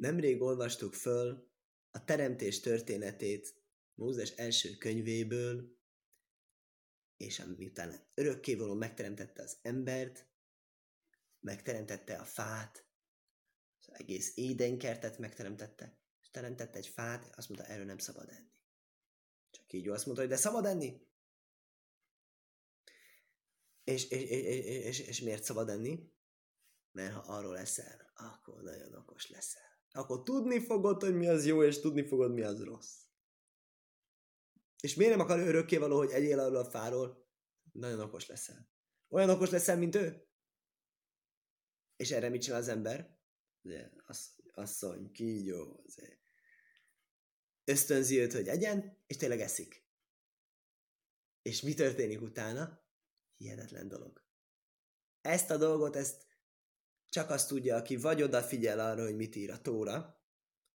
[0.00, 1.50] Nemrég olvastuk föl
[1.90, 3.54] a teremtés történetét
[3.94, 5.78] Mózes első könyvéből,
[7.16, 10.28] és miután örökkévaló megteremtette az embert,
[11.40, 12.86] megteremtette a fát,
[13.80, 18.52] az egész édenkertet megteremtette, és teremtette egy fát, azt mondta, erről nem szabad enni.
[19.50, 21.08] Csak így azt mondta, hogy de szabad enni?
[23.84, 26.12] És, és, és, és, és miért szabad enni?
[26.92, 29.69] Mert ha arról leszel, akkor nagyon okos leszel.
[29.92, 32.98] Akkor tudni fogod, hogy mi az jó, és tudni fogod, mi az rossz.
[34.80, 37.28] És miért nem akar örökké való, hogy egyél arról a fáról?
[37.72, 38.68] Nagyon okos leszel.
[39.08, 40.28] Olyan okos leszel, mint ő?
[41.96, 43.18] És erre mit csinál az ember?
[44.06, 45.84] Az, asszony, kígyó,
[47.64, 49.88] ösztönzi őt, hogy egyen, és tényleg eszik.
[51.42, 52.84] És mi történik utána?
[53.36, 54.24] Hihetetlen dolog.
[55.20, 56.26] Ezt a dolgot, ezt
[57.10, 60.24] csak azt tudja, aki vagy odafigyel arra, hogy mit ír a Tóra,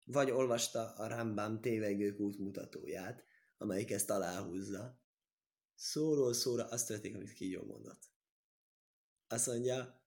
[0.04, 3.24] vagy olvasta a Rambam tévegők útmutatóját,
[3.58, 5.02] amelyik ezt aláhúzza.
[5.76, 8.12] Szóról szóra azt történik, amit kígyó mondott.
[9.28, 10.02] Azt mondja,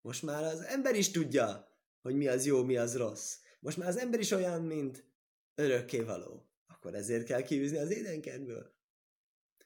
[0.00, 1.68] most már az ember is tudja,
[2.00, 3.36] hogy mi az jó, mi az rossz.
[3.60, 5.04] Most már az ember is olyan, mint
[5.54, 6.50] örökkévaló.
[6.66, 8.78] Akkor ezért kell kiűzni az édenkedből.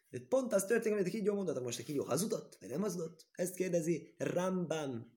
[0.09, 3.29] De pont az történik, amit a kígyó mondott, most a kígyó hazudott, vagy nem hazudott?
[3.33, 5.15] Ezt kérdezi Rambam,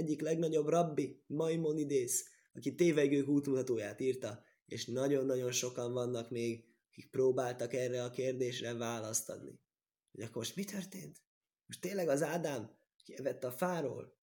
[0.00, 7.72] egyik legnagyobb rabbi, Maimonides, aki tévegők útmutatóját írta, és nagyon-nagyon sokan vannak még, akik próbáltak
[7.72, 9.60] erre a kérdésre választ adni.
[10.12, 11.22] Hogy akkor most mi történt?
[11.66, 14.18] Most tényleg az Ádám kivett a fáról,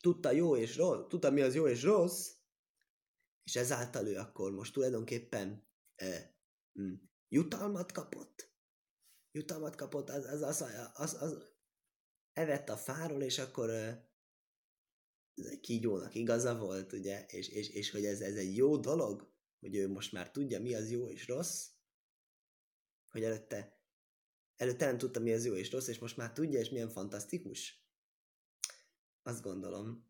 [0.00, 2.30] tudta jó és rossz, tudta mi az jó és rossz,
[3.42, 6.36] és ezáltal ő akkor most tulajdonképpen e,
[6.72, 6.94] hm,
[7.28, 8.54] jutalmat kapott.
[9.32, 10.62] Jutalmat kapott, az, az, az,
[10.94, 11.54] az, az
[12.32, 14.10] evett a fáról, és akkor e,
[15.60, 19.88] kígyónak igaza volt, ugye, és, és, és hogy ez, ez egy jó dolog, hogy ő
[19.88, 21.68] most már tudja, mi az jó és rossz,
[23.10, 23.80] hogy előtte,
[24.56, 27.84] előtte nem tudta, mi az jó és rossz, és most már tudja, és milyen fantasztikus
[29.22, 30.06] azt gondolom,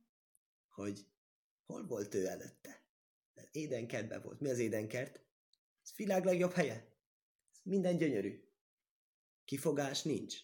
[0.68, 1.06] hogy
[1.66, 2.84] hol volt ő előtte?
[3.52, 4.40] Édenkertben volt.
[4.40, 5.20] Mi az édenkert?
[5.82, 6.74] Ez világ legjobb helye.
[7.52, 8.44] Ez minden gyönyörű.
[9.44, 10.36] Kifogás nincs.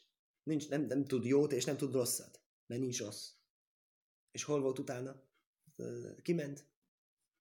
[0.42, 2.40] nincs nem, nem tud jót és nem tud rosszat.
[2.66, 3.30] Mert nincs rossz.
[4.32, 5.22] És hol volt utána?
[6.22, 6.66] Kiment.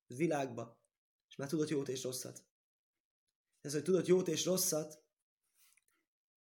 [0.08, 0.80] Világba.
[1.30, 2.44] És már tudott jót és rosszat.
[3.62, 5.04] Ez, hogy tudott jót és rosszat,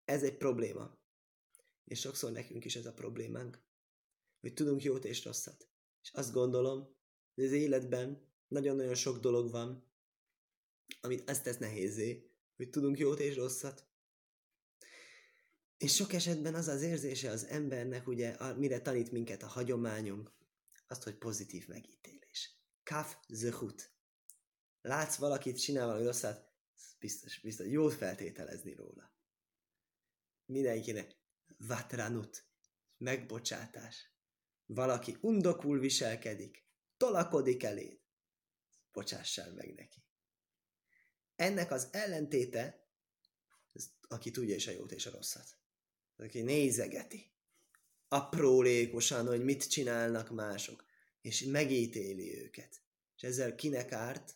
[0.04, 0.98] ez egy probléma.
[1.84, 3.68] És sokszor nekünk is ez a problémánk
[4.40, 5.68] hogy tudunk jót és rosszat.
[6.02, 6.96] És azt gondolom,
[7.34, 9.92] hogy az életben nagyon-nagyon sok dolog van,
[11.00, 13.89] amit ezt tesz nehézé, hogy tudunk jót és rosszat.
[15.80, 20.32] És sok esetben az az érzése az embernek, ugye, mire tanít minket a hagyományunk,
[20.88, 22.56] azt, hogy pozitív megítélés.
[22.82, 23.92] Kaf zöhut.
[24.80, 26.52] Látsz valakit, csinál valami rosszat,
[26.98, 29.14] biztos, biztos, jót feltételezni róla.
[30.44, 31.16] Mindenkinek
[31.58, 32.44] vatranut,
[32.96, 34.14] megbocsátás
[34.66, 36.66] valaki undokul viselkedik,
[36.96, 38.00] tolakodik eléd,
[38.92, 40.04] bocsássál meg neki.
[41.36, 42.88] Ennek az ellentéte,
[44.08, 45.58] aki tudja is a jót és a rosszat.
[46.20, 47.32] Aki nézegeti,
[48.08, 50.84] aprólékosan, hogy mit csinálnak mások,
[51.20, 52.82] és megítéli őket.
[53.16, 54.34] És ezzel kinek árt?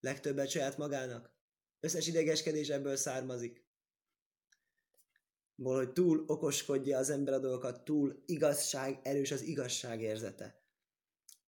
[0.00, 1.34] Legtöbbet saját magának.
[1.80, 3.66] Összes idegeskedés ebből származik
[5.62, 10.64] hogy túl okoskodja az ember a dolgokat, túl igazság, erős az igazság érzete.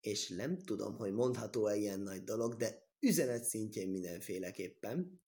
[0.02, 5.22] És nem tudom, hogy mondható-e ilyen nagy dolog, de üzenet szintjén mindenféleképpen,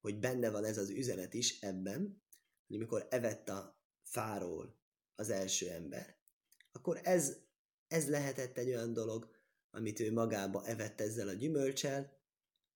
[0.00, 2.22] hogy benne van ez az üzenet is ebben,
[2.74, 4.76] hogy amikor evett a fáról
[5.14, 6.16] az első ember,
[6.72, 7.36] akkor ez,
[7.88, 9.28] ez lehetett egy olyan dolog,
[9.70, 12.12] amit ő magába evett ezzel a gyümölcsel,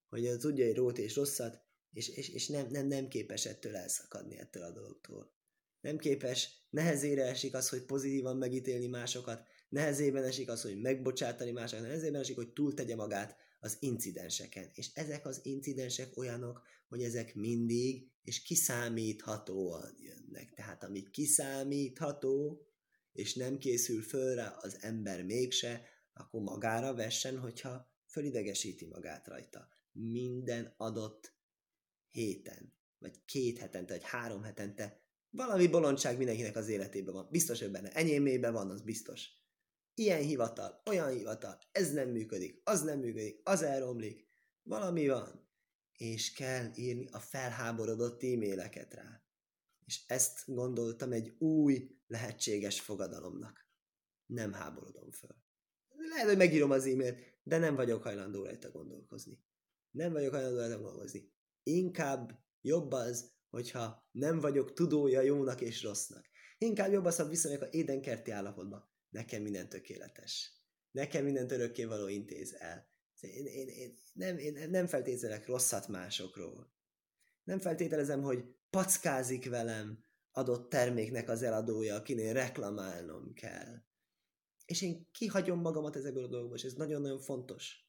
[0.09, 4.39] hogy tudja, hogy rót és rosszat, és, és, és nem, nem, nem képes ettől elszakadni
[4.39, 5.37] ettől a dologtól.
[5.81, 11.85] Nem képes, nehezére esik az, hogy pozitívan megítélni másokat, nehezében esik az, hogy megbocsátani másokat,
[11.87, 14.71] nehezében esik, hogy túltegye magát az incidenseken.
[14.75, 20.55] És ezek az incidensek olyanok, hogy ezek mindig és kiszámíthatóan jönnek.
[20.55, 22.67] Tehát amit kiszámítható,
[23.13, 25.83] és nem készül fölre az ember mégse,
[26.13, 29.69] akkor magára vessen, hogyha fölidegesíti magát rajta.
[29.93, 31.37] Minden adott
[32.11, 37.29] héten, vagy két hetente, vagy három hetente valami bolondság mindenkinek az életében van.
[37.31, 37.91] Biztos, hogy benne.
[37.93, 39.29] Enyémében van, az biztos.
[39.99, 44.29] Ilyen hivatal, olyan hivatal, ez nem működik, az nem működik, az elromlik.
[44.63, 45.49] Valami van.
[45.93, 49.23] És kell írni a felháborodott e-maileket rá.
[49.85, 53.69] És ezt gondoltam egy új lehetséges fogadalomnak.
[54.27, 55.37] Nem háborodom föl.
[56.11, 59.45] lehet, hogy megírom az e-mailt, de nem vagyok hajlandó rajta gondolkozni.
[59.91, 61.33] Nem vagyok hajlandó rajta gondolkozni.
[61.63, 66.27] Inkább jobb az, hogyha nem vagyok tudója jónak és rossznak.
[66.59, 68.97] Inkább jobb az, ha viszonyok a édenkerti állapotba.
[69.09, 70.53] Nekem minden tökéletes.
[70.91, 72.89] Nekem minden örökké való intéz el.
[73.21, 76.73] Én, én, én, nem, én nem feltételek rosszat másokról.
[77.45, 83.83] Nem feltételezem, hogy packázik velem adott terméknek az eladója, akinél reklamálnom kell.
[84.65, 87.87] És én kihagyom magamat ezekből a dolgokból, és ez nagyon-nagyon fontos.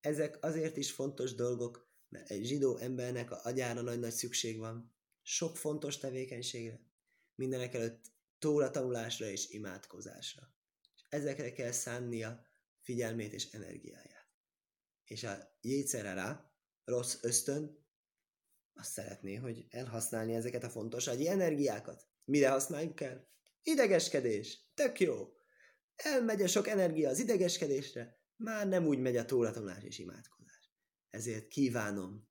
[0.00, 4.94] Ezek azért is fontos dolgok, mert egy zsidó embernek a agyára nagy-nagy szükség van.
[5.22, 6.80] Sok fontos tevékenységre.
[7.34, 8.04] Mindenek előtt
[8.38, 10.54] tóra tanulásra és imádkozásra.
[10.94, 12.46] És ezekre kell szánnia
[12.80, 14.30] figyelmét és energiáját.
[15.04, 16.50] És a rá,
[16.84, 17.84] rossz ösztön,
[18.74, 22.08] azt szeretné, hogy elhasználni ezeket a fontos agyi energiákat.
[22.24, 23.28] Mire használjuk el?
[23.62, 24.70] Idegeskedés.
[24.74, 25.28] Tök jó.
[25.96, 30.72] Elmegy a sok energia az idegeskedésre, már nem úgy megy a tóratanulás és imádkozás.
[31.10, 32.28] Ezért kívánom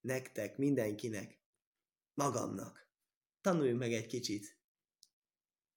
[0.00, 1.40] nektek, mindenkinek,
[2.14, 2.90] magamnak,
[3.40, 4.58] tanuljunk meg egy kicsit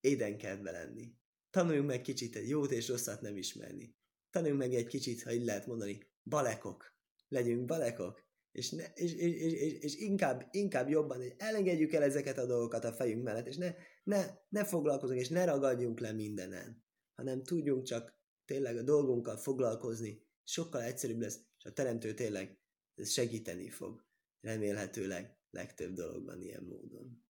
[0.00, 1.14] édenkedve lenni.
[1.50, 3.96] Tanuljunk meg kicsit egy jót és rosszat nem ismerni.
[4.30, 6.94] Tanuljunk meg egy kicsit, ha így lehet mondani, balekok.
[7.28, 12.38] Legyünk balekok, és, ne, és, és, és, és inkább, inkább jobban, hogy elengedjük el ezeket
[12.38, 13.74] a dolgokat a fejünk mellett, és ne,
[14.04, 20.26] ne, ne foglalkozunk, és ne ragadjunk le mindenen, hanem tudjunk csak tényleg a dolgunkkal foglalkozni,
[20.44, 22.58] sokkal egyszerűbb lesz, és a teremtő tényleg
[23.04, 24.04] segíteni fog,
[24.40, 27.24] remélhetőleg legtöbb dologban ilyen módon.